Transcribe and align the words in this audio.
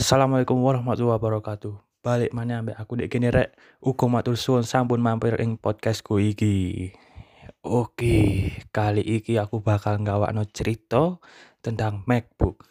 Assalamualaikum 0.00 0.64
warahmatullahi 0.64 1.20
wabarakatuh. 1.20 1.76
Balik 2.00 2.32
mana 2.32 2.64
ambek 2.64 2.72
aku 2.72 2.96
dek 2.96 3.12
kene 3.12 3.28
rek. 3.28 3.52
Uga 3.84 4.08
matur 4.08 4.32
suwun 4.32 4.64
sampun 4.64 4.96
mampir 4.96 5.36
ing 5.36 5.60
podcastku 5.60 6.16
iki. 6.16 6.88
Oke, 7.60 8.48
kali 8.72 9.04
iki 9.04 9.36
aku 9.36 9.60
bakal 9.60 10.00
ngawakno 10.00 10.48
cerita 10.48 11.20
tentang 11.60 12.00
MacBook. 12.08 12.64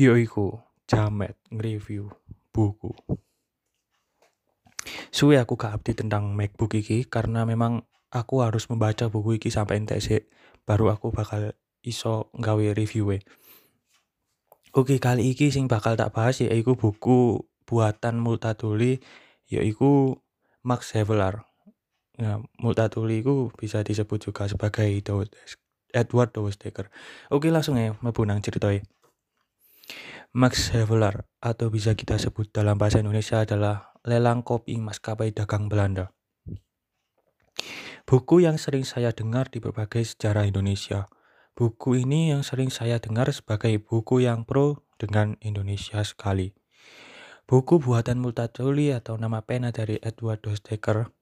Yaiku 0.00 0.64
jamet 0.88 1.36
nge-review 1.52 2.08
buku. 2.48 2.96
Suwe 5.12 5.36
aku 5.36 5.60
gak 5.60 5.84
update 5.84 6.00
tentang 6.00 6.32
MacBook 6.32 6.80
iki 6.80 7.04
karena 7.04 7.44
memang 7.44 7.84
aku 8.08 8.40
harus 8.40 8.72
membaca 8.72 9.12
buku 9.12 9.36
iki 9.36 9.52
sampai 9.52 9.84
entek 9.84 10.00
baru 10.64 10.96
aku 10.96 11.12
bakal 11.12 11.52
iso 11.84 12.32
nggawe 12.40 12.72
review 12.72 13.12
-e. 13.12 13.20
Oke, 14.70 15.02
kali 15.02 15.34
iki 15.34 15.50
sing 15.50 15.66
bakal 15.66 15.98
tak 15.98 16.14
bahas 16.14 16.38
yaiku 16.38 16.78
buku 16.78 17.42
buatan 17.66 18.22
Multatuli 18.22 19.02
yaiku 19.50 20.22
Max 20.62 20.94
Havelaar. 20.94 21.42
Nah, 22.22 22.38
Multatuli 22.62 23.18
itu 23.18 23.50
bisa 23.58 23.82
disebut 23.82 24.30
juga 24.30 24.46
sebagai 24.46 24.86
Edward 25.90 26.30
Dostoevsky. 26.30 26.86
Oke, 27.34 27.50
langsung 27.50 27.82
ya 27.82 27.98
mlebu 27.98 28.22
nang 28.22 28.38
ceritanya. 28.38 28.86
Max 30.30 30.70
Havelaar 30.70 31.26
atau 31.42 31.66
bisa 31.74 31.98
kita 31.98 32.14
sebut 32.14 32.54
dalam 32.54 32.78
bahasa 32.78 33.02
Indonesia 33.02 33.42
adalah 33.42 33.90
lelang 34.06 34.46
kopi 34.46 34.78
maskapai 34.78 35.34
dagang 35.34 35.66
Belanda. 35.66 36.14
Buku 38.06 38.46
yang 38.46 38.54
sering 38.54 38.86
saya 38.86 39.10
dengar 39.10 39.50
di 39.50 39.58
berbagai 39.58 40.06
sejarah 40.06 40.46
Indonesia. 40.46 41.10
Buku 41.60 41.92
ini 41.92 42.32
yang 42.32 42.40
sering 42.40 42.72
saya 42.72 42.96
dengar 42.96 43.28
sebagai 43.36 43.76
buku 43.84 44.24
yang 44.24 44.48
pro 44.48 44.80
dengan 44.96 45.36
Indonesia 45.44 46.00
sekali. 46.00 46.56
Buku 47.44 47.76
buatan 47.76 48.16
Multatuli 48.16 48.96
atau 48.96 49.20
nama 49.20 49.44
pena 49.44 49.68
dari 49.68 50.00
Edward 50.00 50.40
Dostoevsky 50.40 51.12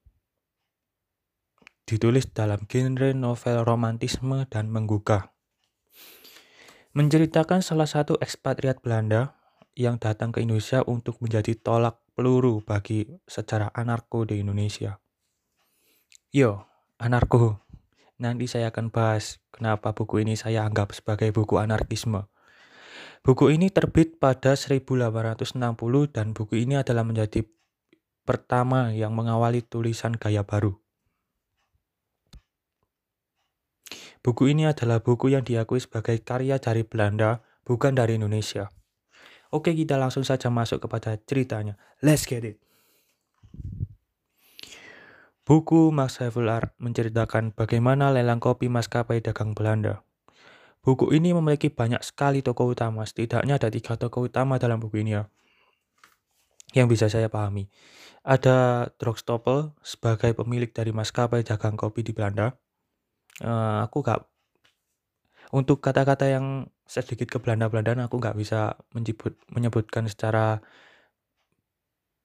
ditulis 1.88 2.30
dalam 2.30 2.70
genre 2.70 3.10
novel 3.16 3.66
romantisme 3.66 4.46
dan 4.46 4.70
menggugah. 4.70 5.34
Menceritakan 6.94 7.58
salah 7.58 7.90
satu 7.90 8.14
ekspatriat 8.22 8.78
Belanda 8.78 9.34
yang 9.74 9.98
datang 9.98 10.30
ke 10.30 10.38
Indonesia 10.38 10.86
untuk 10.86 11.18
menjadi 11.18 11.58
tolak 11.58 11.98
peluru 12.14 12.62
bagi 12.62 13.10
sejarah 13.26 13.74
anarko 13.74 14.22
di 14.22 14.38
Indonesia. 14.38 15.02
Yo, 16.30 16.62
anarko. 17.02 17.67
Nanti 18.18 18.50
saya 18.50 18.74
akan 18.74 18.90
bahas 18.90 19.38
kenapa 19.54 19.94
buku 19.94 20.26
ini 20.26 20.34
saya 20.34 20.66
anggap 20.66 20.90
sebagai 20.90 21.30
buku 21.30 21.54
anarkisme. 21.62 22.26
Buku 23.22 23.54
ini 23.54 23.70
terbit 23.70 24.18
pada 24.18 24.58
1860 24.58 25.54
dan 26.10 26.34
buku 26.34 26.66
ini 26.66 26.74
adalah 26.82 27.06
menjadi 27.06 27.46
pertama 28.26 28.90
yang 28.90 29.14
mengawali 29.14 29.62
tulisan 29.62 30.18
gaya 30.18 30.42
baru. 30.42 30.74
Buku 34.18 34.50
ini 34.50 34.66
adalah 34.66 34.98
buku 34.98 35.30
yang 35.30 35.46
diakui 35.46 35.78
sebagai 35.78 36.18
karya 36.20 36.58
dari 36.58 36.82
Belanda, 36.82 37.40
bukan 37.62 37.94
dari 37.94 38.18
Indonesia. 38.18 38.66
Oke, 39.54 39.72
kita 39.72 39.94
langsung 39.96 40.26
saja 40.26 40.50
masuk 40.50 40.84
kepada 40.84 41.16
ceritanya. 41.22 41.78
Let's 42.02 42.26
get 42.26 42.44
it. 42.44 42.67
Buku 45.48 45.88
Max 45.96 46.20
Havelaar 46.20 46.76
menceritakan 46.76 47.56
bagaimana 47.56 48.12
lelang 48.12 48.36
kopi 48.36 48.68
maskapai 48.68 49.24
dagang 49.24 49.56
Belanda. 49.56 50.04
Buku 50.84 51.08
ini 51.16 51.32
memiliki 51.32 51.72
banyak 51.72 52.04
sekali 52.04 52.44
tokoh 52.44 52.76
utama, 52.76 53.00
setidaknya 53.08 53.56
ada 53.56 53.72
tiga 53.72 53.96
tokoh 53.96 54.28
utama 54.28 54.60
dalam 54.60 54.76
buku 54.76 55.00
ini 55.00 55.16
ya. 55.16 55.24
Yang 56.76 56.86
bisa 56.92 57.08
saya 57.08 57.32
pahami. 57.32 57.64
Ada 58.28 58.92
Drogstopel 59.00 59.72
sebagai 59.80 60.36
pemilik 60.36 60.68
dari 60.68 60.92
maskapai 60.92 61.40
dagang 61.40 61.80
kopi 61.80 62.04
di 62.04 62.12
Belanda. 62.12 62.52
Uh, 63.40 63.88
aku 63.88 64.04
gak 64.04 64.28
untuk 65.56 65.80
kata-kata 65.80 66.28
yang 66.28 66.68
sedikit 66.84 67.24
ke 67.24 67.40
Belanda-Belandaan 67.40 68.04
aku 68.04 68.20
gak 68.20 68.36
bisa 68.36 68.76
menyebut, 68.92 69.40
menyebutkan 69.48 70.04
secara 70.12 70.60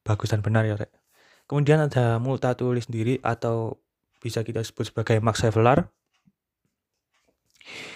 bagus 0.04 0.28
dan 0.28 0.44
benar 0.44 0.68
ya, 0.68 0.76
Rek. 0.76 1.03
Kemudian 1.48 1.84
ada 1.84 2.18
Multatuli 2.18 2.80
sendiri 2.80 3.20
atau 3.22 3.78
bisa 4.24 4.42
kita 4.42 4.64
sebut 4.64 4.88
sebagai 4.88 5.20
Max 5.20 5.44
Havelaar 5.44 5.92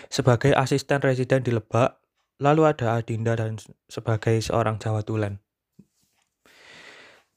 sebagai 0.08 0.56
asisten 0.56 1.04
residen 1.04 1.44
di 1.44 1.52
Lebak, 1.52 2.00
lalu 2.40 2.68
ada 2.68 2.96
Adinda 3.00 3.36
dan 3.36 3.60
sebagai 3.92 4.40
seorang 4.40 4.80
Jawa 4.80 5.04
Tulen. 5.04 5.44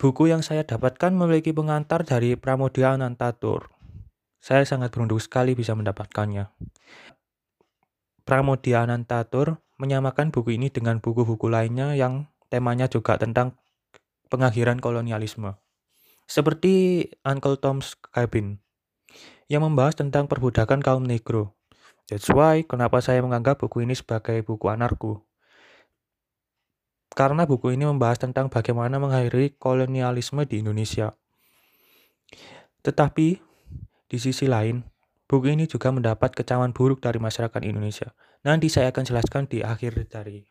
Buku 0.00 0.32
yang 0.32 0.40
saya 0.40 0.64
dapatkan 0.64 1.12
memiliki 1.12 1.52
pengantar 1.52 2.08
dari 2.08 2.32
Pramodia 2.38 2.96
Anantatur. 2.96 3.68
Saya 4.40 4.64
sangat 4.64 4.88
beruntung 4.96 5.20
sekali 5.20 5.52
bisa 5.52 5.76
mendapatkannya. 5.76 6.48
Pramodia 8.24 8.88
Anantatur 8.88 9.60
menyamakan 9.76 10.32
buku 10.32 10.56
ini 10.56 10.72
dengan 10.72 11.04
buku-buku 11.04 11.52
lainnya 11.52 11.92
yang 11.92 12.32
temanya 12.48 12.88
juga 12.88 13.20
tentang 13.20 13.60
pengakhiran 14.32 14.80
kolonialisme 14.80 15.60
seperti 16.30 17.10
Uncle 17.26 17.58
Tom's 17.58 17.98
Cabin, 18.14 18.62
yang 19.50 19.66
membahas 19.66 19.98
tentang 19.98 20.30
perbudakan 20.30 20.78
kaum 20.78 21.02
negro. 21.02 21.58
That's 22.06 22.30
why 22.30 22.62
kenapa 22.62 23.02
saya 23.02 23.18
menganggap 23.18 23.58
buku 23.58 23.82
ini 23.82 23.98
sebagai 23.98 24.38
buku 24.46 24.70
anarko. 24.70 25.26
Karena 27.10 27.42
buku 27.42 27.74
ini 27.74 27.82
membahas 27.82 28.22
tentang 28.22 28.46
bagaimana 28.46 29.02
mengakhiri 29.02 29.58
kolonialisme 29.58 30.46
di 30.46 30.62
Indonesia. 30.62 31.10
Tetapi, 32.86 33.28
di 34.06 34.18
sisi 34.22 34.46
lain, 34.46 34.86
buku 35.26 35.50
ini 35.50 35.66
juga 35.66 35.90
mendapat 35.90 36.30
kecaman 36.30 36.70
buruk 36.70 37.02
dari 37.02 37.18
masyarakat 37.18 37.58
Indonesia. 37.66 38.14
Nanti 38.46 38.70
saya 38.70 38.94
akan 38.94 39.02
jelaskan 39.02 39.50
di 39.50 39.66
akhir 39.66 40.06
dari 40.06 40.46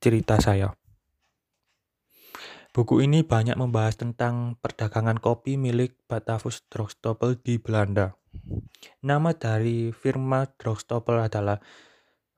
cerita 0.00 0.40
saya. 0.40 0.72
Buku 2.76 3.00
ini 3.00 3.24
banyak 3.24 3.56
membahas 3.56 3.96
tentang 3.96 4.60
perdagangan 4.60 5.16
kopi 5.16 5.56
milik 5.56 5.96
Batavus 6.04 6.60
Drogstopel 6.68 7.40
di 7.40 7.56
Belanda. 7.56 8.12
Nama 9.00 9.32
dari 9.32 9.96
firma 9.96 10.44
Drogstopel 10.44 11.24
adalah 11.24 11.56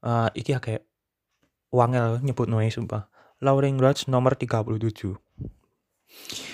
uh, 0.07 0.31
iki 0.39 0.55
ya 0.55 0.63
kayak 0.63 0.87
wangel 1.75 2.23
nyebut 2.23 2.47
noe 2.47 2.71
sumpah. 2.71 3.11
Lauring 3.43 3.83
Lodge 3.83 4.07
nomor 4.07 4.39
37. 4.39 5.19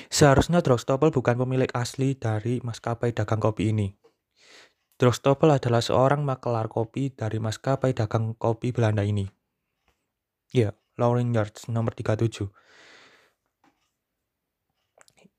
Seharusnya 0.09 0.65
Drogstopel 0.65 1.12
bukan 1.12 1.45
pemilik 1.45 1.69
asli 1.77 2.16
dari 2.16 2.65
maskapai 2.65 3.12
dagang 3.12 3.45
kopi 3.45 3.69
ini. 3.69 3.93
Drogstopel 4.97 5.61
adalah 5.61 5.84
seorang 5.84 6.25
makelar 6.25 6.72
kopi 6.72 7.12
dari 7.12 7.37
maskapai 7.37 7.93
dagang 7.93 8.33
kopi 8.33 8.72
Belanda 8.72 9.05
ini. 9.05 9.28
Ya, 10.56 10.72
Lauring 10.97 11.37
Yards 11.37 11.69
nomor 11.69 11.93
37. 11.93 12.64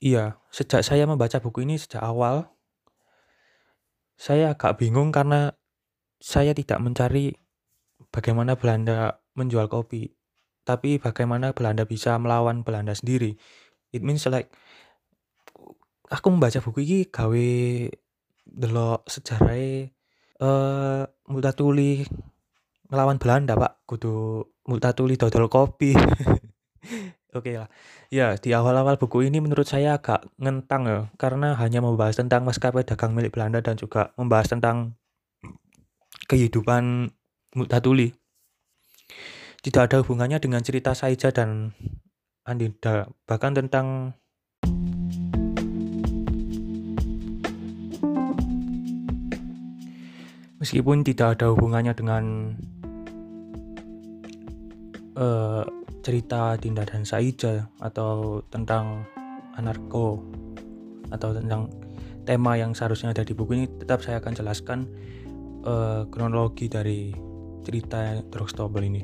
Iya, 0.05 0.37
sejak 0.53 0.85
saya 0.85 1.09
membaca 1.09 1.41
buku 1.41 1.65
ini 1.65 1.81
sejak 1.81 2.05
awal, 2.05 2.45
saya 4.13 4.53
agak 4.53 4.77
bingung 4.77 5.09
karena 5.09 5.57
saya 6.21 6.53
tidak 6.53 6.77
mencari 6.77 7.33
bagaimana 8.13 8.53
Belanda 8.53 9.17
menjual 9.33 9.65
kopi, 9.65 10.13
tapi 10.61 11.01
bagaimana 11.01 11.57
Belanda 11.57 11.89
bisa 11.89 12.21
melawan 12.21 12.61
Belanda 12.61 12.93
sendiri. 12.93 13.33
It 13.89 14.05
means 14.05 14.29
like 14.29 14.53
aku 16.13 16.27
membaca 16.29 16.61
buku 16.61 16.85
ini 16.85 16.99
gawe 17.09 17.49
delok 18.45 19.09
sejarah 19.09 19.57
eh 19.57 19.89
Multatuli 21.25 22.05
ngelawan 22.93 23.17
Belanda, 23.17 23.57
Pak. 23.57 23.89
Kudu 23.89 24.45
Multatuli 24.69 25.17
dodol 25.17 25.49
kopi. 25.49 25.97
Oke 27.35 27.51
lah. 27.51 27.67
Ya, 28.07 28.39
di 28.39 28.55
awal-awal 28.55 28.95
buku 28.95 29.27
ini 29.27 29.43
menurut 29.43 29.67
saya 29.67 29.99
agak 29.99 30.23
ngentang 30.39 30.87
ya, 30.87 30.99
karena 31.19 31.51
hanya 31.59 31.83
membahas 31.83 32.15
tentang 32.15 32.47
maskapai 32.47 32.87
dagang 32.87 33.11
milik 33.11 33.35
Belanda 33.35 33.59
dan 33.59 33.75
juga 33.75 34.15
membahas 34.15 34.55
tentang 34.55 34.95
kehidupan 36.31 37.11
Multatuli. 37.59 38.15
Tidak 39.59 39.81
ada 39.83 39.99
hubungannya 39.99 40.39
dengan 40.39 40.63
cerita 40.63 40.95
Saija 40.95 41.35
dan 41.35 41.75
Andinda, 42.47 43.11
bahkan 43.27 43.51
tentang 43.51 44.15
meskipun 50.63 51.03
tidak 51.03 51.35
ada 51.35 51.51
hubungannya 51.51 51.91
dengan 51.91 52.23
uh, 55.19 55.67
cerita 56.05 56.53
Dinda 56.61 56.85
dan 56.85 57.01
Saija 57.01 57.65
atau 57.81 58.45
tentang 58.53 59.09
anarko 59.57 60.21
atau 61.09 61.33
tentang 61.33 61.73
tema 62.29 62.53
yang 62.61 62.77
seharusnya 62.77 63.09
ada 63.09 63.25
di 63.25 63.33
buku 63.33 63.57
ini 63.57 63.65
tetap 63.81 64.05
saya 64.05 64.21
akan 64.21 64.33
jelaskan 64.37 64.79
uh, 65.65 66.05
kronologi 66.13 66.69
dari 66.69 67.09
cerita 67.65 68.21
Drogstopel 68.29 68.85
ini. 68.85 69.01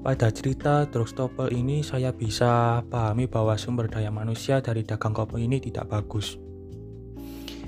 Pada 0.00 0.30
cerita 0.32 0.88
Drogstopel 0.88 1.52
ini 1.52 1.84
saya 1.84 2.16
bisa 2.16 2.80
pahami 2.88 3.28
bahwa 3.28 3.58
sumber 3.60 3.92
daya 3.92 4.08
manusia 4.08 4.64
dari 4.64 4.86
dagang 4.86 5.12
kopi 5.12 5.44
ini 5.44 5.60
tidak 5.60 5.92
bagus. 5.92 6.40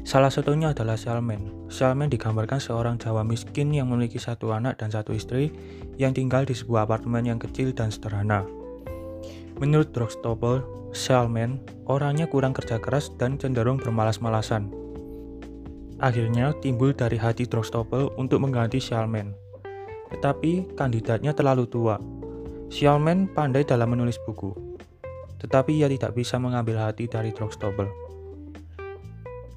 Salah 0.09 0.33
satunya 0.33 0.73
adalah 0.73 0.97
Salman. 0.97 1.69
Salman 1.69 2.09
digambarkan 2.09 2.57
seorang 2.57 2.97
Jawa 2.97 3.29
miskin 3.29 3.77
yang 3.77 3.93
memiliki 3.93 4.17
satu 4.17 4.57
anak 4.57 4.81
dan 4.81 4.89
satu 4.89 5.13
istri 5.13 5.53
yang 6.01 6.17
tinggal 6.17 6.49
di 6.49 6.57
sebuah 6.57 6.89
apartemen 6.89 7.29
yang 7.29 7.37
kecil 7.37 7.77
dan 7.77 7.93
sederhana. 7.93 8.49
Menurut 9.61 9.93
Drogstopel, 9.93 10.65
Salman 10.97 11.61
orangnya 11.85 12.25
kurang 12.25 12.57
kerja 12.57 12.81
keras 12.81 13.13
dan 13.21 13.37
cenderung 13.37 13.77
bermalas-malasan. 13.77 14.73
Akhirnya 16.01 16.57
timbul 16.65 16.97
dari 16.97 17.21
hati 17.21 17.45
Drogstopel 17.45 18.09
untuk 18.17 18.41
mengganti 18.41 18.81
Salman. 18.81 19.37
Tetapi 20.09 20.73
kandidatnya 20.73 21.37
terlalu 21.37 21.69
tua 21.69 22.01
Xiaomen 22.73 23.37
pandai 23.37 23.69
dalam 23.69 23.93
menulis 23.93 24.17
buku, 24.25 24.57
tetapi 25.45 25.85
ia 25.85 25.89
tidak 25.93 26.17
bisa 26.17 26.41
mengambil 26.41 26.81
hati 26.81 27.05
dari 27.05 27.29
Drogstopel. 27.29 28.08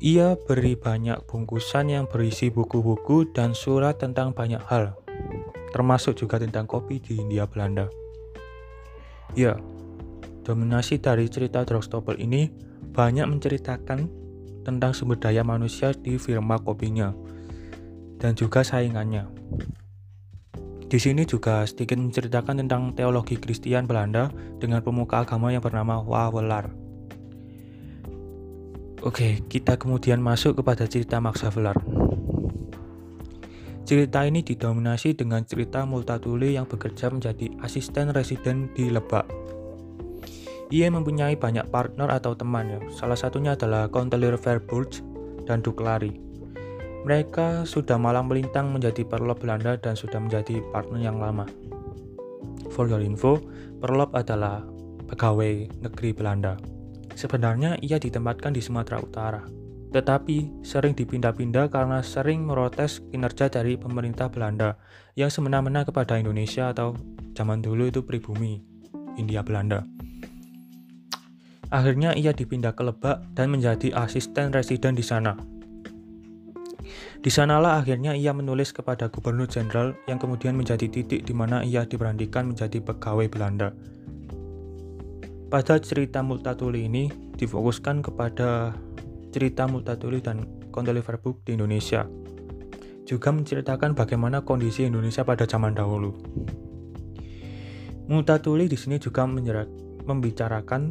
Ia 0.01 0.33
beri 0.33 0.73
banyak 0.73 1.29
bungkusan 1.29 1.93
yang 1.93 2.09
berisi 2.09 2.49
buku-buku 2.49 3.29
dan 3.37 3.53
surat 3.53 4.01
tentang 4.01 4.33
banyak 4.33 4.57
hal, 4.65 4.97
termasuk 5.69 6.17
juga 6.17 6.41
tentang 6.41 6.65
kopi 6.65 6.97
di 6.97 7.21
India 7.21 7.45
Belanda. 7.45 7.85
Ya, 9.37 9.61
dominasi 10.41 10.97
dari 10.97 11.29
cerita 11.29 11.61
Drogstopel 11.61 12.17
ini 12.17 12.49
banyak 12.97 13.29
menceritakan 13.29 14.09
tentang 14.65 14.97
sumber 14.97 15.21
daya 15.21 15.45
manusia 15.45 15.93
di 15.93 16.17
firma 16.17 16.57
kopinya 16.57 17.13
dan 18.17 18.33
juga 18.33 18.65
saingannya. 18.65 19.29
Di 20.89 20.97
sini 20.97 21.29
juga 21.29 21.61
sedikit 21.69 22.01
menceritakan 22.01 22.65
tentang 22.65 22.97
teologi 22.97 23.37
Kristen 23.37 23.85
Belanda 23.85 24.33
dengan 24.57 24.81
pemuka 24.81 25.21
agama 25.21 25.53
yang 25.53 25.61
bernama 25.61 26.01
Wawelar. 26.01 26.80
Oke, 29.01 29.41
kita 29.49 29.81
kemudian 29.81 30.21
masuk 30.21 30.61
kepada 30.61 30.85
cerita 30.85 31.17
Max 31.17 31.41
Havelaar. 31.41 31.73
Cerita 33.81 34.21
ini 34.29 34.45
didominasi 34.45 35.17
dengan 35.17 35.41
cerita 35.41 35.89
Multatuli 35.89 36.53
yang 36.53 36.69
bekerja 36.69 37.09
menjadi 37.09 37.49
asisten 37.65 38.13
residen 38.13 38.69
di 38.77 38.93
Lebak. 38.93 39.25
Ia 40.69 40.85
mempunyai 40.93 41.33
banyak 41.33 41.73
partner 41.73 42.13
atau 42.13 42.37
teman 42.37 42.77
ya. 42.77 42.79
Salah 42.93 43.17
satunya 43.17 43.57
adalah 43.57 43.89
Kontelir 43.89 44.37
Verburg 44.37 44.93
dan 45.49 45.65
Duklari. 45.65 46.21
Mereka 47.01 47.65
sudah 47.65 47.97
malang 47.97 48.29
melintang 48.29 48.69
menjadi 48.69 49.01
perlop 49.01 49.41
Belanda 49.41 49.81
dan 49.81 49.97
sudah 49.97 50.21
menjadi 50.21 50.61
partner 50.69 51.01
yang 51.01 51.17
lama. 51.17 51.49
For 52.69 52.85
your 52.85 53.01
info, 53.01 53.41
perlop 53.81 54.13
adalah 54.13 54.61
pegawai 55.09 55.73
negeri 55.81 56.13
Belanda. 56.13 56.80
Sebenarnya 57.13 57.77
ia 57.83 57.99
ditempatkan 58.01 58.55
di 58.55 58.61
Sumatera 58.63 58.99
Utara, 59.03 59.43
tetapi 59.91 60.63
sering 60.63 60.95
dipindah-pindah 60.95 61.67
karena 61.67 61.99
sering 61.99 62.47
merotes 62.47 63.03
kinerja 63.11 63.51
dari 63.51 63.75
pemerintah 63.75 64.31
Belanda 64.31 64.79
yang 65.19 65.27
semena-mena 65.27 65.83
kepada 65.83 66.15
Indonesia 66.15 66.71
atau 66.71 66.95
zaman 67.35 67.59
dulu 67.59 67.91
itu 67.91 68.01
pribumi 68.03 68.63
India 69.19 69.43
Belanda. 69.43 69.83
Akhirnya 71.71 72.11
ia 72.15 72.35
dipindah 72.35 72.75
ke 72.75 72.83
Lebak 72.83 73.31
dan 73.31 73.47
menjadi 73.47 73.95
asisten 73.95 74.51
residen 74.51 74.91
di 74.91 75.03
sana. 75.03 75.39
Di 77.21 77.29
sanalah 77.29 77.79
akhirnya 77.79 78.17
ia 78.17 78.33
menulis 78.33 78.73
kepada 78.73 79.07
Gubernur 79.07 79.45
Jenderal 79.45 79.93
yang 80.09 80.17
kemudian 80.17 80.57
menjadi 80.57 80.89
titik 80.89 81.23
di 81.23 81.31
mana 81.37 81.61
ia 81.61 81.85
diberhentikan 81.85 82.49
menjadi 82.49 82.81
pegawai 82.81 83.29
Belanda. 83.29 83.71
Pada 85.51 85.75
cerita 85.83 86.23
Multatuli 86.23 86.87
ini 86.87 87.11
difokuskan 87.35 87.99
kepada 87.99 88.71
cerita 89.35 89.67
Multatuli 89.67 90.23
dan 90.23 90.47
Konteliverbook 90.71 91.43
di 91.43 91.59
Indonesia. 91.59 92.07
Juga 93.03 93.35
menceritakan 93.35 93.91
bagaimana 93.91 94.47
kondisi 94.47 94.87
Indonesia 94.87 95.27
pada 95.27 95.43
zaman 95.43 95.75
dahulu. 95.75 96.15
Multatuli 98.07 98.71
di 98.71 98.79
sini 98.79 98.95
juga 98.95 99.27
membicarakan 100.07 100.81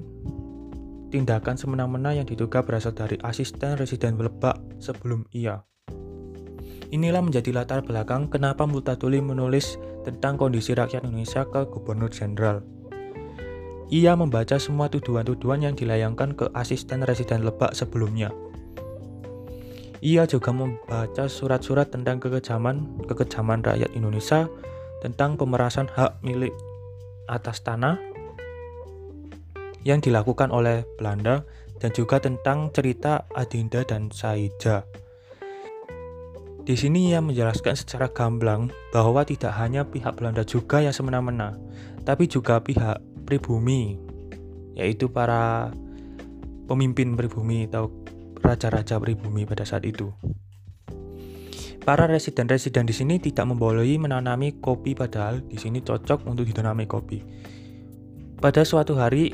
tindakan 1.08 1.56
semena-mena 1.56 2.12
yang 2.12 2.28
diduga 2.28 2.60
berasal 2.60 2.92
dari 2.92 3.16
asisten 3.24 3.80
residen 3.80 4.20
Lebak 4.20 4.60
sebelum 4.76 5.24
ia 5.32 5.64
Inilah 6.90 7.22
menjadi 7.22 7.54
latar 7.54 7.86
belakang 7.86 8.26
kenapa 8.26 8.66
Multatuli 8.66 9.22
menulis 9.22 9.78
tentang 10.02 10.34
kondisi 10.34 10.74
rakyat 10.74 11.06
Indonesia 11.06 11.46
ke 11.46 11.62
Gubernur 11.70 12.10
Jenderal. 12.10 12.80
Ia 13.90 14.14
membaca 14.14 14.54
semua 14.62 14.87
tuduhan-tuduhan 14.87 15.66
yang 15.66 15.75
dilayangkan 15.75 16.38
ke 16.38 16.46
asisten 16.54 17.02
residen 17.02 17.42
Lebak 17.42 17.75
sebelumnya. 17.75 18.31
Ia 20.00 20.25
juga 20.31 20.54
membaca 20.54 21.26
surat-surat 21.26 21.90
tentang 21.90 22.22
kekejaman 22.22 23.04
kekejaman 23.10 23.60
rakyat 23.66 23.90
Indonesia 23.92 24.46
tentang 25.02 25.34
pemerasan 25.34 25.90
hak 25.90 26.22
milik 26.22 26.54
atas 27.26 27.66
tanah 27.66 27.98
yang 29.82 29.98
dilakukan 29.98 30.54
oleh 30.54 30.86
Belanda 30.96 31.43
dan 31.82 31.90
juga 31.90 32.22
tentang 32.22 32.70
cerita 32.70 33.26
Adinda 33.34 33.82
dan 33.82 34.14
Saija. 34.14 34.86
Di 36.60 36.76
sini 36.76 37.10
ia 37.10 37.19
menjelaskan 37.19 37.75
secara 37.75 38.06
gamblang 38.12 38.70
bahwa 38.94 39.25
tidak 39.26 39.56
hanya 39.58 39.82
pihak 39.82 40.14
Belanda 40.14 40.44
juga 40.46 40.78
yang 40.78 40.93
semena-mena, 40.93 41.56
tapi 42.04 42.28
juga 42.28 42.60
pihak 42.60 43.09
pribumi, 43.31 43.94
yaitu 44.75 45.06
para 45.06 45.71
pemimpin 46.67 47.15
pribumi 47.15 47.71
atau 47.71 47.94
raja-raja 48.43 48.99
pribumi 48.99 49.47
pada 49.47 49.62
saat 49.62 49.87
itu. 49.87 50.11
Para 51.87 52.11
residen-residen 52.11 52.85
di 52.85 52.93
sini 52.93 53.23
tidak 53.23 53.47
membolehi 53.47 53.97
menanami 53.97 54.59
kopi 54.59 54.99
padahal 54.99 55.47
di 55.47 55.56
sini 55.56 55.81
cocok 55.81 56.27
untuk 56.27 56.43
ditanami 56.44 56.91
kopi. 56.91 57.23
Pada 58.43 58.67
suatu 58.67 58.99
hari 58.99 59.31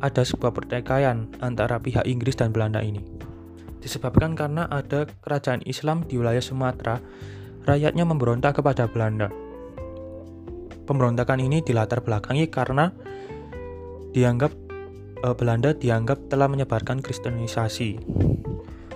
ada 0.00 0.24
sebuah 0.24 0.56
pertikaian 0.56 1.28
antara 1.44 1.76
pihak 1.76 2.08
Inggris 2.08 2.34
dan 2.34 2.50
Belanda 2.50 2.80
ini 2.80 3.24
disebabkan 3.84 4.32
karena 4.32 4.64
ada 4.72 5.04
kerajaan 5.20 5.60
Islam 5.68 6.08
di 6.08 6.16
wilayah 6.16 6.40
Sumatera, 6.40 6.96
rakyatnya 7.68 8.08
memberontak 8.08 8.56
kepada 8.56 8.88
Belanda. 8.88 9.28
Pemberontakan 10.88 11.44
ini 11.44 11.60
dilatar 11.60 12.00
belakangi 12.00 12.48
karena 12.48 12.88
dianggap 14.14 14.54
eh, 15.26 15.34
Belanda 15.34 15.74
dianggap 15.74 16.30
telah 16.30 16.46
menyebarkan 16.46 17.02
kristenisasi. 17.02 17.98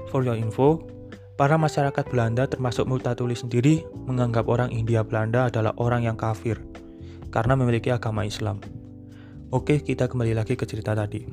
For 0.09 0.25
your 0.25 0.39
info, 0.39 0.87
para 1.37 1.61
masyarakat 1.61 2.09
Belanda 2.09 2.49
termasuk 2.49 2.89
Multatuli 2.89 3.37
sendiri 3.37 3.85
menganggap 4.09 4.49
orang 4.49 4.73
India 4.73 5.05
Belanda 5.05 5.53
adalah 5.53 5.77
orang 5.77 6.07
yang 6.09 6.17
kafir 6.17 6.57
karena 7.29 7.59
memiliki 7.59 7.93
agama 7.93 8.25
Islam. 8.25 8.63
Oke, 9.53 9.85
kita 9.85 10.09
kembali 10.09 10.33
lagi 10.33 10.57
ke 10.57 10.65
cerita 10.65 10.97
tadi. 10.97 11.25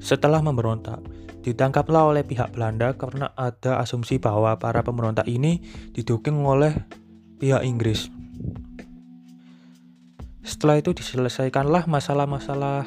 Setelah 0.00 0.40
memberontak, 0.40 1.00
ditangkaplah 1.44 2.12
oleh 2.12 2.24
pihak 2.24 2.54
Belanda 2.54 2.96
karena 2.96 3.30
ada 3.36 3.78
asumsi 3.82 4.18
bahwa 4.18 4.56
para 4.56 4.80
pemberontak 4.80 5.28
ini 5.28 5.62
didukung 5.92 6.42
oleh 6.42 6.74
pihak 7.38 7.62
Inggris. 7.66 8.08
Setelah 10.42 10.82
itu 10.82 10.90
diselesaikanlah 10.90 11.86
masalah-masalah 11.86 12.86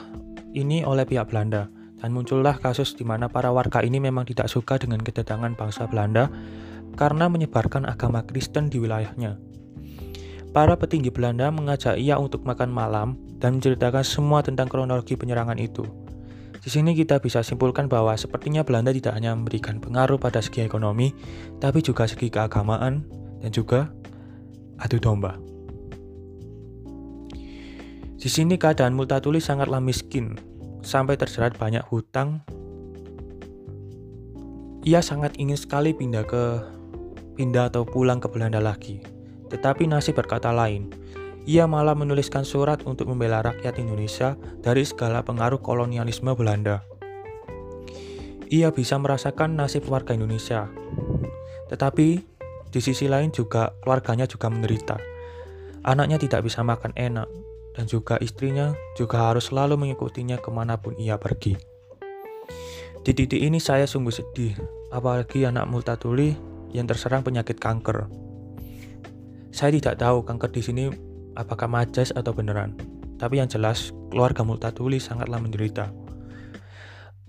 ini 0.51 0.83
oleh 0.83 1.07
pihak 1.07 1.31
Belanda 1.31 1.71
dan 2.03 2.11
muncullah 2.11 2.59
kasus 2.59 2.95
di 2.95 3.07
mana 3.07 3.31
para 3.31 3.51
warga 3.51 3.79
ini 3.79 3.99
memang 4.03 4.27
tidak 4.27 4.51
suka 4.51 4.75
dengan 4.75 4.99
kedatangan 4.99 5.55
bangsa 5.55 5.87
Belanda 5.87 6.27
karena 6.99 7.31
menyebarkan 7.31 7.87
agama 7.87 8.23
Kristen 8.27 8.67
di 8.67 8.79
wilayahnya. 8.79 9.39
Para 10.55 10.79
petinggi 10.79 11.11
Belanda 11.11 11.51
mengajak 11.51 11.99
ia 11.99 12.15
untuk 12.15 12.47
makan 12.47 12.71
malam 12.71 13.19
dan 13.43 13.59
menceritakan 13.59 14.03
semua 14.07 14.39
tentang 14.39 14.71
kronologi 14.71 15.19
penyerangan 15.19 15.59
itu. 15.59 15.83
Di 16.63 16.71
sini 16.71 16.95
kita 16.95 17.19
bisa 17.19 17.43
simpulkan 17.43 17.91
bahwa 17.91 18.15
sepertinya 18.15 18.63
Belanda 18.63 18.89
tidak 18.95 19.13
hanya 19.19 19.35
memberikan 19.35 19.83
pengaruh 19.83 20.15
pada 20.17 20.39
segi 20.39 20.63
ekonomi, 20.63 21.11
tapi 21.59 21.83
juga 21.83 22.07
segi 22.07 22.31
keagamaan 22.31 23.03
dan 23.43 23.51
juga 23.51 23.91
adu 24.79 24.97
domba. 24.97 25.54
Di 28.25 28.33
sini 28.33 28.57
keadaan 28.57 28.97
Multatuli 28.97 29.37
sangatlah 29.37 29.77
miskin, 29.77 30.33
sampai 30.81 31.13
terjerat 31.13 31.61
banyak 31.61 31.85
hutang. 31.93 32.41
Ia 34.81 35.05
sangat 35.05 35.37
ingin 35.37 35.53
sekali 35.53 35.93
pindah 35.93 36.25
ke 36.25 36.43
pindah 37.37 37.69
atau 37.69 37.85
pulang 37.85 38.17
ke 38.17 38.25
Belanda 38.25 38.57
lagi. 38.57 38.97
Tetapi 39.53 39.85
nasib 39.85 40.17
berkata 40.17 40.49
lain. 40.49 40.89
Ia 41.45 41.69
malah 41.69 41.93
menuliskan 41.93 42.41
surat 42.41 42.81
untuk 42.89 43.13
membela 43.13 43.45
rakyat 43.45 43.77
Indonesia 43.77 44.33
dari 44.57 44.81
segala 44.81 45.21
pengaruh 45.21 45.61
kolonialisme 45.61 46.33
Belanda. 46.33 46.81
Ia 48.49 48.73
bisa 48.73 48.97
merasakan 48.97 49.53
nasib 49.53 49.85
warga 49.85 50.17
Indonesia, 50.17 50.65
tetapi 51.69 52.25
di 52.73 52.79
sisi 52.81 53.05
lain 53.05 53.29
juga 53.29 53.69
keluarganya 53.85 54.25
juga 54.25 54.49
menderita. 54.49 54.97
Anaknya 55.85 56.17
tidak 56.17 56.49
bisa 56.49 56.65
makan 56.65 56.89
enak, 56.97 57.29
dan 57.75 57.85
juga 57.85 58.15
istrinya 58.23 58.71
juga 58.95 59.29
harus 59.29 59.51
selalu 59.51 59.75
mengikutinya 59.75 60.39
ke 60.39 60.49
mana 60.49 60.79
pun 60.79 60.95
ia 60.95 61.19
pergi. 61.19 61.59
Di 63.05 63.11
titik 63.13 63.37
ini 63.37 63.61
saya 63.61 63.85
sungguh 63.85 64.09
sedih, 64.09 64.57
apalagi 64.89 65.45
anak 65.45 65.69
Multatuli 65.69 66.33
yang 66.73 66.89
terserang 66.89 67.21
penyakit 67.21 67.61
kanker. 67.61 68.09
Saya 69.53 69.75
tidak 69.77 70.01
tahu 70.01 70.25
kanker 70.25 70.49
di 70.49 70.61
sini 70.65 70.83
apakah 71.37 71.69
majas 71.69 72.09
atau 72.15 72.33
beneran, 72.33 72.73
tapi 73.21 73.37
yang 73.37 73.51
jelas 73.51 73.93
keluarga 74.09 74.41
Multatuli 74.41 74.97
sangatlah 74.97 75.37
menderita. 75.37 75.91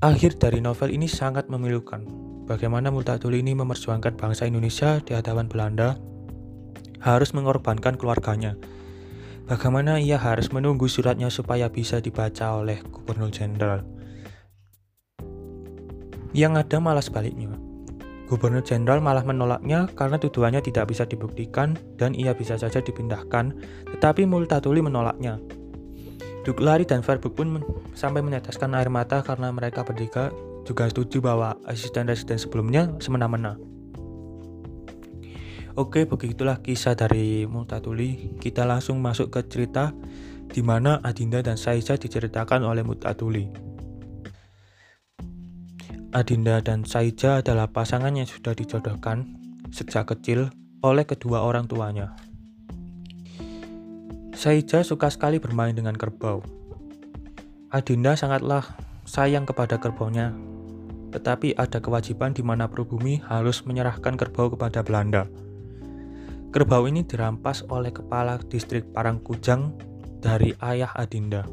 Akhir 0.00 0.38
dari 0.38 0.62
novel 0.62 0.94
ini 0.94 1.10
sangat 1.10 1.50
memilukan. 1.52 2.04
Bagaimana 2.46 2.94
Multatuli 2.94 3.42
ini 3.42 3.58
memperjuangkan 3.58 4.14
bangsa 4.14 4.46
Indonesia 4.46 5.02
di 5.02 5.12
hadapan 5.12 5.50
Belanda 5.50 5.98
harus 7.02 7.34
mengorbankan 7.34 7.98
keluarganya. 7.98 8.54
Bagaimana 9.46 10.02
ia 10.02 10.18
harus 10.18 10.50
menunggu 10.50 10.90
suratnya 10.90 11.30
supaya 11.30 11.70
bisa 11.70 12.02
dibaca 12.02 12.58
oleh 12.58 12.82
Gubernur 12.82 13.30
Jenderal. 13.30 13.86
Yang 16.34 16.66
ada 16.66 16.76
malah 16.82 16.98
sebaliknya. 16.98 17.54
Gubernur 18.26 18.66
Jenderal 18.66 18.98
malah 18.98 19.22
menolaknya 19.22 19.86
karena 19.94 20.18
tuduhannya 20.18 20.66
tidak 20.66 20.90
bisa 20.90 21.06
dibuktikan 21.06 21.78
dan 21.94 22.18
ia 22.18 22.34
bisa 22.34 22.58
saja 22.58 22.82
dipindahkan, 22.82 23.54
tetapi 23.94 24.26
Multatuli 24.26 24.82
menolaknya. 24.82 25.38
Duklari 26.42 26.82
dan 26.82 27.06
Verbuk 27.06 27.38
pun 27.38 27.62
sampai 27.94 28.26
meneteskan 28.26 28.74
air 28.74 28.90
mata 28.90 29.22
karena 29.22 29.54
mereka 29.54 29.86
bertiga 29.86 30.34
juga 30.66 30.90
setuju 30.90 31.22
bahwa 31.22 31.54
asisten-asisten 31.70 32.42
sebelumnya 32.42 32.90
semena-mena. 32.98 33.54
Oke, 35.76 36.08
begitulah 36.08 36.64
kisah 36.64 36.96
dari 36.96 37.44
Mutatuli. 37.44 38.32
Kita 38.40 38.64
langsung 38.64 38.96
masuk 38.96 39.28
ke 39.28 39.44
cerita 39.44 39.92
di 40.48 40.64
mana 40.64 41.04
Adinda 41.04 41.44
dan 41.44 41.60
Saiza 41.60 42.00
diceritakan 42.00 42.64
oleh 42.64 42.80
Mutatuli. 42.80 43.44
Adinda 46.16 46.64
dan 46.64 46.88
Saiza 46.88 47.44
adalah 47.44 47.68
pasangan 47.68 48.08
yang 48.16 48.24
sudah 48.24 48.56
dijodohkan 48.56 49.36
sejak 49.68 50.08
kecil 50.16 50.48
oleh 50.80 51.04
kedua 51.04 51.44
orang 51.44 51.68
tuanya. 51.68 52.16
Saiza 54.32 54.80
suka 54.80 55.12
sekali 55.12 55.36
bermain 55.36 55.76
dengan 55.76 55.92
kerbau. 55.92 56.40
Adinda 57.68 58.16
sangatlah 58.16 58.64
sayang 59.04 59.44
kepada 59.44 59.76
kerbaunya, 59.76 60.32
tetapi 61.12 61.52
ada 61.60 61.84
kewajiban 61.84 62.32
di 62.32 62.40
mana 62.40 62.64
Prabumi 62.64 63.20
harus 63.28 63.60
menyerahkan 63.68 64.16
kerbau 64.16 64.48
kepada 64.48 64.80
Belanda. 64.80 65.28
Kerbau 66.56 66.88
ini 66.88 67.04
dirampas 67.04 67.68
oleh 67.68 67.92
kepala 67.92 68.40
distrik 68.40 68.88
Parangkujang 68.88 69.76
dari 70.24 70.56
ayah 70.64 70.88
Adinda. 70.96 71.44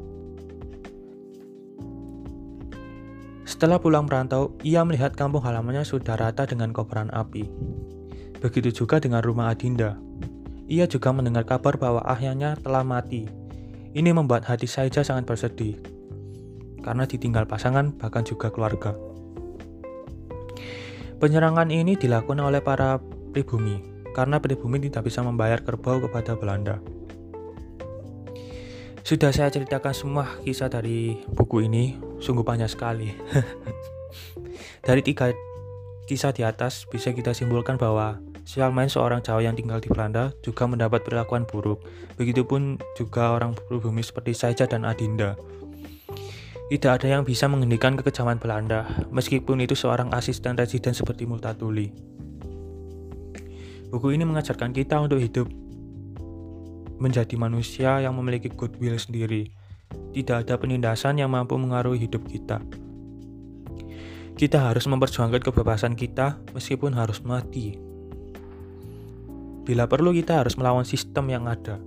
Setelah 3.44 3.84
pulang 3.84 4.08
merantau, 4.08 4.56
ia 4.64 4.80
melihat 4.88 5.12
kampung 5.12 5.44
halamannya 5.44 5.84
sudah 5.84 6.16
rata 6.16 6.48
dengan 6.48 6.72
kobaran 6.72 7.12
api. 7.12 7.44
Begitu 8.40 8.72
juga 8.72 9.04
dengan 9.04 9.20
rumah 9.20 9.52
Adinda. 9.52 10.00
Ia 10.72 10.88
juga 10.88 11.12
mendengar 11.12 11.44
kabar 11.44 11.76
bahwa 11.76 12.00
ayahnya 12.08 12.56
telah 12.64 12.88
mati. 12.88 13.28
Ini 13.92 14.08
membuat 14.16 14.48
hati 14.48 14.72
Saija 14.72 15.04
sangat 15.04 15.28
bersedih, 15.28 15.84
karena 16.80 17.04
ditinggal 17.04 17.44
pasangan 17.44 17.92
bahkan 18.00 18.24
juga 18.24 18.56
keluarga. 18.56 18.96
Penyerangan 21.20 21.76
ini 21.76 22.00
dilakukan 22.00 22.40
oleh 22.40 22.64
para 22.64 23.04
pribumi, 23.36 23.93
karena 24.14 24.38
pribumi 24.40 24.78
tidak 24.78 25.10
bisa 25.10 25.26
membayar 25.26 25.60
kerbau 25.66 26.00
kepada 26.00 26.38
Belanda. 26.38 26.78
Sudah 29.04 29.36
saya 29.36 29.52
ceritakan 29.52 29.92
semua 29.92 30.26
kisah 30.48 30.72
dari 30.72 31.20
buku 31.28 31.68
ini, 31.68 32.00
sungguh 32.24 32.46
banyak 32.48 32.72
sekali. 32.72 33.12
dari 34.88 35.04
tiga 35.04 35.34
kisah 36.08 36.32
di 36.32 36.48
atas 36.48 36.88
bisa 36.88 37.12
kita 37.12 37.36
simpulkan 37.36 37.76
bahwa 37.76 38.24
Sialmain 38.44 38.92
seorang 38.92 39.24
Jawa 39.24 39.40
yang 39.40 39.56
tinggal 39.56 39.80
di 39.80 39.88
Belanda 39.88 40.36
juga 40.44 40.68
mendapat 40.68 41.08
perlakuan 41.08 41.48
buruk. 41.48 41.80
Begitupun 42.20 42.76
juga 43.00 43.32
orang 43.32 43.56
pribumi 43.56 44.04
seperti 44.04 44.36
Saja 44.36 44.68
dan 44.68 44.84
Adinda. 44.84 45.40
Tidak 46.68 46.92
ada 46.92 47.08
yang 47.08 47.24
bisa 47.24 47.48
menghentikan 47.48 47.96
kekejaman 47.96 48.44
Belanda, 48.44 48.84
meskipun 49.16 49.64
itu 49.64 49.80
seorang 49.80 50.12
asisten 50.12 50.60
residen 50.60 50.92
seperti 50.92 51.24
Multatuli. 51.24 51.96
Buku 53.94 54.10
ini 54.10 54.26
mengajarkan 54.26 54.74
kita 54.74 54.98
untuk 54.98 55.22
hidup 55.22 55.46
menjadi 56.98 57.38
manusia 57.38 58.02
yang 58.02 58.18
memiliki 58.18 58.50
goodwill 58.50 58.98
sendiri. 58.98 59.54
Tidak 60.18 60.50
ada 60.50 60.58
penindasan 60.58 61.22
yang 61.22 61.30
mampu 61.30 61.54
mengaruhi 61.62 62.10
hidup 62.10 62.26
kita. 62.26 62.58
Kita 64.34 64.66
harus 64.66 64.90
memperjuangkan 64.90 65.46
kebebasan 65.46 65.94
kita 65.94 66.42
meskipun 66.58 66.98
harus 66.98 67.22
mati. 67.22 67.78
Bila 69.62 69.86
perlu 69.86 70.10
kita 70.10 70.42
harus 70.42 70.58
melawan 70.58 70.90
sistem 70.90 71.30
yang 71.30 71.46
ada. 71.46 71.78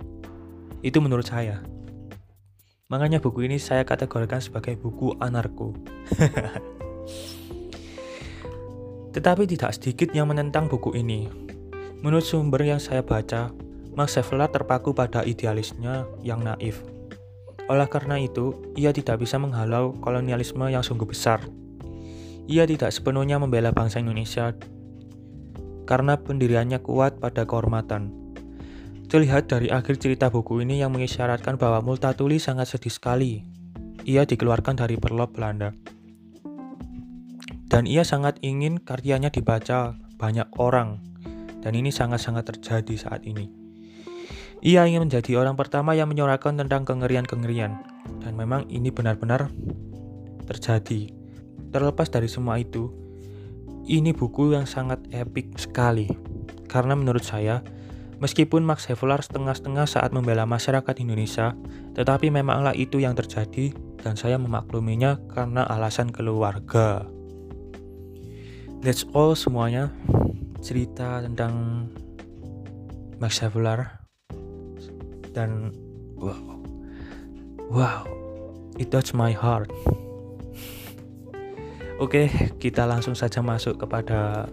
Itu 0.79 1.03
menurut 1.03 1.27
saya. 1.27 1.59
Makanya 2.87 3.19
buku 3.19 3.51
ini 3.51 3.59
saya 3.59 3.83
kategorikan 3.83 4.39
sebagai 4.39 4.79
buku 4.79 5.11
anarko. 5.19 5.75
Tetapi 9.17 9.43
tidak 9.43 9.75
sedikit 9.75 10.15
yang 10.15 10.31
menentang 10.31 10.71
buku 10.71 10.95
ini, 10.95 11.46
Menurut 12.05 12.25
sumber 12.25 12.61
yang 12.61 12.77
saya 12.77 13.01
baca, 13.01 13.49
Max 13.97 14.21
Havelaar 14.21 14.53
terpaku 14.53 14.93
pada 14.93 15.25
idealisnya 15.25 16.05
yang 16.21 16.45
naif. 16.45 16.85
Oleh 17.65 17.89
karena 17.89 18.21
itu, 18.21 18.53
ia 18.77 18.93
tidak 18.93 19.25
bisa 19.25 19.41
menghalau 19.41 19.97
kolonialisme 19.97 20.69
yang 20.69 20.85
sungguh 20.85 21.09
besar. 21.09 21.41
Ia 22.47 22.63
tidak 22.69 22.93
sepenuhnya 22.93 23.41
membela 23.41 23.73
bangsa 23.73 23.99
Indonesia 23.99 24.55
karena 25.89 26.19
pendiriannya 26.19 26.79
kuat 26.83 27.17
pada 27.17 27.43
kehormatan. 27.49 28.13
Terlihat 29.07 29.49
dari 29.49 29.71
akhir 29.71 30.03
cerita 30.03 30.27
buku 30.27 30.61
ini 30.61 30.83
yang 30.83 30.91
mengisyaratkan 30.93 31.55
bahwa 31.55 31.79
Multatuli 31.79 32.37
sangat 32.37 32.71
sedih 32.71 32.91
sekali. 32.91 33.41
Ia 34.03 34.23
dikeluarkan 34.27 34.77
dari 34.77 34.99
perlop 34.99 35.35
Belanda. 35.35 35.73
Dan 37.67 37.83
ia 37.83 38.07
sangat 38.07 38.39
ingin 38.43 38.79
karyanya 38.79 39.27
dibaca 39.31 39.95
banyak 40.15 40.47
orang 40.55 41.03
dan 41.67 41.75
ini 41.75 41.91
sangat-sangat 41.91 42.47
terjadi 42.47 42.95
saat 42.95 43.27
ini. 43.27 43.51
Ia 44.63 44.87
ingin 44.87 45.03
menjadi 45.03 45.35
orang 45.35 45.59
pertama 45.59 45.99
yang 45.99 46.07
menyorakan 46.07 46.55
tentang 46.55 46.87
kengerian-kengerian, 46.87 47.75
dan 48.23 48.39
memang 48.39 48.71
ini 48.71 48.87
benar-benar 48.87 49.51
terjadi. 50.47 51.11
Terlepas 51.75 52.07
dari 52.07 52.31
semua 52.31 52.55
itu, 52.55 52.87
ini 53.83 54.15
buku 54.15 54.55
yang 54.55 54.63
sangat 54.63 55.03
epik 55.11 55.59
sekali, 55.59 56.07
karena 56.71 56.95
menurut 56.95 57.27
saya, 57.27 57.59
meskipun 58.23 58.63
Max 58.63 58.87
Havelaar 58.87 59.27
setengah-setengah 59.27 59.91
saat 59.91 60.15
membela 60.15 60.47
masyarakat 60.47 60.95
Indonesia, 61.03 61.51
tetapi 61.99 62.31
memanglah 62.31 62.71
itu 62.79 63.03
yang 63.03 63.11
terjadi, 63.11 63.75
dan 63.99 64.15
saya 64.15 64.39
memakluminya 64.39 65.19
karena 65.35 65.67
alasan 65.67 66.15
keluarga. 66.15 67.03
That's 68.79 69.03
all 69.11 69.35
semuanya 69.35 69.91
cerita 70.61 71.21
tentang 71.21 71.85
Max 73.17 73.41
Havelaar 73.41 74.05
dan 75.33 75.73
wow. 76.17 76.57
Wow. 77.67 78.01
It 78.77 78.93
touch 78.93 79.17
my 79.17 79.33
heart. 79.33 79.73
Oke 82.03 82.29
kita 82.61 82.85
langsung 82.85 83.17
saja 83.17 83.41
masuk 83.41 83.81
kepada 83.81 84.45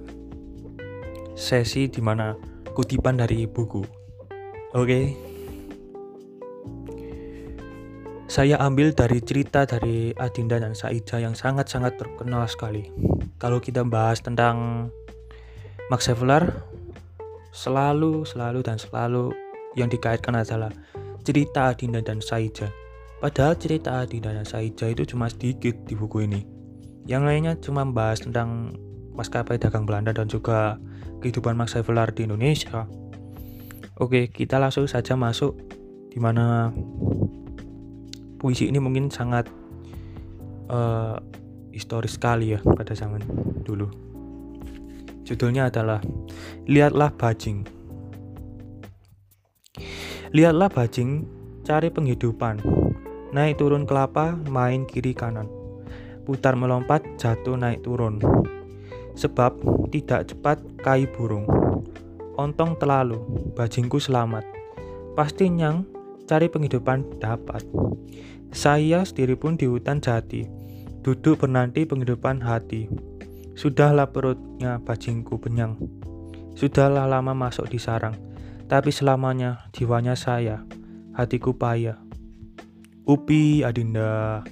sesi 1.36 1.90
di 1.90 2.00
mana 2.00 2.32
kutipan 2.72 3.20
dari 3.20 3.44
buku. 3.44 3.84
Oke. 4.74 5.14
Saya 8.26 8.58
ambil 8.58 8.90
dari 8.90 9.22
cerita 9.22 9.62
dari 9.62 10.10
Adinda 10.18 10.58
dan 10.58 10.74
Saija 10.74 11.22
yang 11.22 11.38
sangat-sangat 11.38 11.94
terkenal 11.94 12.50
sekali. 12.50 12.90
Kalau 13.38 13.62
kita 13.62 13.86
bahas 13.86 14.18
tentang 14.18 14.90
Max 15.92 16.08
Havelaar 16.08 16.64
selalu, 17.52 18.24
selalu, 18.24 18.64
dan 18.64 18.80
selalu 18.80 19.36
yang 19.76 19.92
dikaitkan 19.92 20.32
adalah 20.32 20.72
cerita 21.28 21.76
Adinda 21.76 22.00
dan 22.00 22.24
Saija. 22.24 22.72
Padahal 23.20 23.52
cerita 23.60 24.00
Adinda 24.00 24.32
dan 24.32 24.48
Saija 24.48 24.88
itu 24.88 25.04
cuma 25.04 25.28
sedikit 25.28 25.76
di 25.84 25.92
buku 25.92 26.24
ini. 26.24 26.40
Yang 27.04 27.22
lainnya 27.28 27.52
cuma 27.60 27.84
membahas 27.84 28.24
tentang 28.24 28.72
maskapai 29.12 29.60
dagang 29.60 29.84
Belanda 29.84 30.16
dan 30.16 30.24
juga 30.24 30.80
kehidupan 31.20 31.52
Max 31.52 31.76
Havelaar 31.76 32.16
di 32.16 32.24
Indonesia. 32.24 32.88
Oke, 34.00 34.32
kita 34.32 34.56
langsung 34.56 34.88
saja 34.88 35.20
masuk 35.20 35.52
di 36.08 36.16
mana 36.16 36.72
puisi 38.40 38.72
ini 38.72 38.80
mungkin 38.80 39.12
sangat 39.12 39.52
uh, 40.72 41.20
historis 41.76 42.16
sekali 42.16 42.56
ya 42.56 42.60
pada 42.64 42.96
zaman 42.96 43.20
dulu. 43.60 44.13
Judulnya 45.24 45.72
adalah 45.72 46.04
Lihatlah 46.68 47.12
Bajing. 47.16 47.84
Lihatlah 50.34 50.66
bajing 50.66 51.30
cari 51.62 51.94
penghidupan. 51.94 52.58
Naik 53.30 53.62
turun 53.62 53.86
kelapa, 53.86 54.34
main 54.50 54.82
kiri 54.82 55.14
kanan. 55.14 55.46
Putar 56.26 56.58
melompat, 56.58 57.06
jatuh 57.22 57.54
naik 57.54 57.86
turun. 57.86 58.18
Sebab 59.14 59.54
tidak 59.94 60.34
cepat 60.34 60.58
kai 60.82 61.06
burung. 61.06 61.46
Ontong 62.34 62.74
terlalu, 62.82 63.22
bajingku 63.54 64.02
selamat. 64.02 64.42
Pasti 65.14 65.46
nyang 65.54 65.86
cari 66.26 66.50
penghidupan 66.50 67.22
dapat. 67.22 67.62
Saya 68.50 69.06
sendiri 69.06 69.38
pun 69.38 69.54
di 69.54 69.70
hutan 69.70 70.02
jati, 70.02 70.50
duduk 71.06 71.46
bernanti 71.46 71.86
penghidupan 71.86 72.42
hati. 72.42 72.90
Sudahlah 73.54 74.10
perutnya 74.10 74.82
bajingku 74.82 75.38
kenyang. 75.38 75.78
Sudahlah 76.58 77.06
lama 77.06 77.38
masuk 77.38 77.70
di 77.70 77.78
sarang, 77.78 78.18
tapi 78.66 78.90
selamanya 78.90 79.70
jiwanya 79.70 80.18
saya 80.18 80.66
hatiku 81.14 81.54
payah. 81.54 81.98
Upi 83.06 83.62
Adinda. 83.62 84.42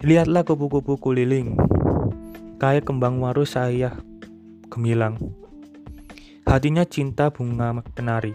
Lihatlah 0.00 0.48
kupu-kupu 0.48 0.96
kuliling, 0.96 1.58
kayak 2.56 2.88
kembang 2.88 3.20
waru 3.20 3.44
saya 3.44 3.92
gemilang. 4.72 5.20
Hatinya 6.48 6.88
cinta 6.88 7.28
bunga 7.28 7.84
kenari, 7.92 8.32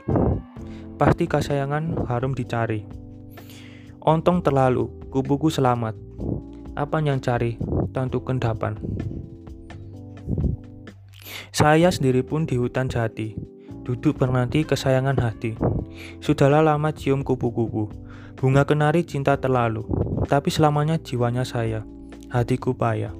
pasti 1.01 1.25
kesayangan 1.25 2.05
harum 2.05 2.37
dicari. 2.37 2.85
Ontong 4.03 4.43
terlalu, 4.43 4.91
kubuku 5.09 5.49
selamat. 5.49 5.97
Apa 6.75 6.99
yang 6.99 7.23
cari, 7.23 7.57
tentu 7.95 8.19
kendapan. 8.21 8.75
Saya 11.63 11.95
sendiri 11.95 12.27
pun 12.27 12.43
di 12.43 12.59
hutan 12.59 12.91
jati, 12.91 13.39
duduk 13.87 14.19
bernanti 14.19 14.67
kesayangan 14.67 15.15
hati. 15.15 15.55
Sudahlah 16.19 16.59
lama 16.59 16.91
cium 16.91 17.23
kupu-kupu, 17.23 17.87
bunga 18.35 18.67
kenari 18.67 19.07
cinta 19.07 19.39
terlalu, 19.39 19.87
tapi 20.27 20.51
selamanya 20.51 20.99
jiwanya 20.99 21.47
saya, 21.47 21.87
hatiku 22.27 22.75
payah. 22.75 23.15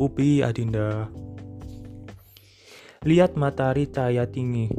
Upi 0.00 0.40
Adinda. 0.40 1.12
Lihat 3.04 3.36
matahari 3.36 3.84
cahaya 3.92 4.24
tinggi, 4.32 4.72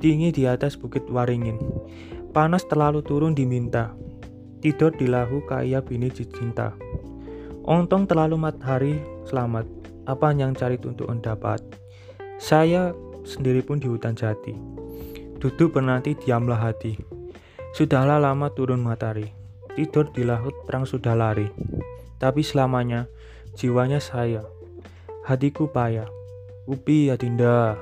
tinggi 0.00 0.32
di 0.32 0.48
atas 0.48 0.80
bukit 0.80 1.04
waringin. 1.12 1.60
Panas 2.32 2.64
terlalu 2.64 3.04
turun 3.04 3.36
diminta, 3.36 3.92
tidur 4.64 4.96
di 4.96 5.04
lahu 5.04 5.44
kaya 5.44 5.84
bini 5.84 6.08
cinta. 6.16 6.72
Ontong 7.68 8.08
terlalu 8.08 8.40
matahari 8.40 8.96
selamat, 9.28 9.68
apa 10.08 10.32
yang 10.32 10.56
cari 10.56 10.80
untuk 10.80 11.12
mendapat. 11.12 11.87
Saya 12.38 12.94
sendiri 13.26 13.66
pun 13.66 13.82
di 13.82 13.90
hutan 13.90 14.14
jati. 14.14 14.54
Duduk 15.42 15.74
bernanti 15.74 16.14
diamlah 16.14 16.70
hati. 16.70 16.94
Sudahlah 17.74 18.22
lama 18.22 18.46
turun 18.54 18.78
matahari. 18.78 19.26
Tidur 19.74 20.14
di 20.14 20.22
laut 20.22 20.54
terang 20.62 20.86
sudah 20.86 21.18
lari. 21.18 21.50
Tapi 22.22 22.46
selamanya 22.46 23.10
jiwanya 23.58 23.98
saya. 23.98 24.46
Hatiku 25.26 25.66
payah. 25.74 26.06
Upi 26.70 27.10
ya 27.10 27.18
dinda. 27.18 27.74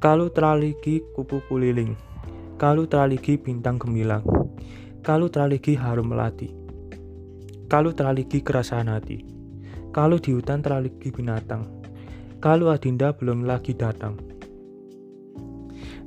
Kalau 0.00 0.32
teraligi 0.32 1.04
kupu 1.12 1.44
kuliling. 1.44 2.00
Kalau 2.56 2.88
teraligi 2.88 3.36
bintang 3.36 3.76
gemilang. 3.76 4.24
Kalau 5.04 5.28
teraligi 5.28 5.76
harum 5.76 6.08
melati. 6.16 6.56
Kalau 7.68 7.92
teraligi 7.92 8.40
kerasaan 8.40 8.88
hati. 8.88 9.28
Kalau 9.92 10.16
di 10.16 10.32
hutan 10.32 10.64
teraligi 10.64 11.12
binatang 11.12 11.79
kalau 12.40 12.72
Adinda 12.72 13.12
belum 13.12 13.44
lagi 13.44 13.76
datang. 13.76 14.16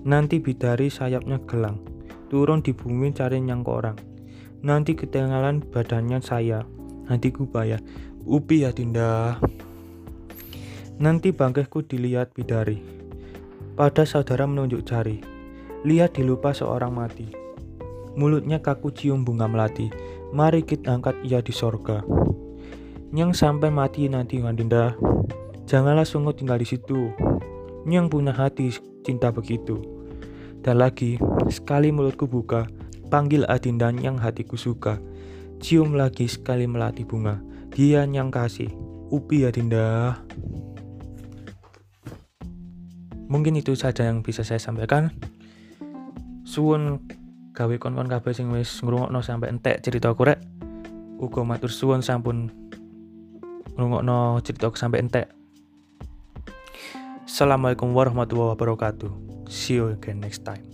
Nanti 0.03 0.41
bidari 0.41 0.89
sayapnya 0.89 1.37
gelang, 1.45 1.79
turun 2.27 2.65
di 2.65 2.73
bumi 2.73 3.13
cari 3.13 3.37
nyang 3.39 3.61
orang. 3.69 3.95
Nanti 4.65 4.97
ketinggalan 4.97 5.61
badannya 5.61 6.19
saya, 6.19 6.65
hatiku 7.05 7.45
bayar. 7.45 7.79
Upi 8.25 8.65
Adinda. 8.65 9.37
Nanti 10.97 11.29
bangkehku 11.29 11.85
dilihat 11.85 12.33
bidari. 12.33 12.81
Pada 13.77 14.07
saudara 14.07 14.47
menunjuk 14.49 14.87
jari. 14.87 15.19
Lihat 15.83 16.15
dilupa 16.15 16.55
seorang 16.55 16.95
mati. 16.95 17.27
Mulutnya 18.15 18.63
kaku 18.63 18.95
cium 18.95 19.27
bunga 19.27 19.51
melati. 19.51 19.91
Mari 20.31 20.63
kita 20.63 20.95
angkat 20.95 21.19
ia 21.27 21.43
di 21.43 21.51
sorga. 21.51 22.01
Yang 23.11 23.43
sampai 23.43 23.69
mati 23.69 24.07
nanti 24.07 24.39
Adinda. 24.39 25.12
Janganlah 25.63 26.03
sungguh 26.03 26.35
tinggal 26.35 26.59
di 26.59 26.67
situ. 26.67 27.11
Yang 27.87 28.05
punya 28.11 28.35
hati 28.35 28.71
cinta 29.03 29.31
begitu. 29.31 29.79
Dan 30.63 30.79
lagi, 30.79 31.19
sekali 31.51 31.91
mulutku 31.91 32.23
buka, 32.23 32.67
panggil 33.11 33.43
Adindan 33.51 33.99
yang 33.99 34.15
hatiku 34.15 34.55
suka. 34.55 34.99
Cium 35.59 35.95
lagi 35.95 36.27
sekali 36.27 36.67
melati 36.67 37.03
bunga. 37.03 37.39
Dia 37.71 38.07
yang 38.07 38.31
kasih. 38.31 38.71
Upi 39.13 39.45
Adinda. 39.45 40.19
Mungkin 43.29 43.57
itu 43.59 43.75
saja 43.75 44.07
yang 44.07 44.21
bisa 44.21 44.43
saya 44.43 44.59
sampaikan. 44.59 45.13
Suwun 46.43 47.01
gawe 47.53 47.75
kon-kon 47.77 48.09
kabeh 48.09 48.33
sing 48.33 48.49
wis 48.53 48.81
ngrungokno 48.81 49.21
sampai 49.21 49.53
entek 49.53 49.81
cerita 49.85 50.13
rek. 50.13 50.41
Uga 51.21 51.41
matur 51.45 51.71
suwun 51.71 52.01
sampun 52.01 52.51
ngrungokno 53.77 54.41
cerita 54.41 54.69
sampai 54.73 55.01
entek. 55.05 55.42
Assalamualaikum 57.33 57.97
warahmatullahi 57.97 58.53
wabarakatuh. 58.53 59.09
See 59.49 59.81
you 59.81 59.89
again 59.89 60.21
next 60.21 60.45
time. 60.45 60.72